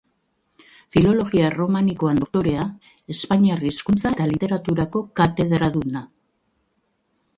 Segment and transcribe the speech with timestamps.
[0.95, 2.65] Filologia erromanikoan doktorea,
[3.17, 6.03] Espainiar Hizkuntza eta Literaturako katedraduna.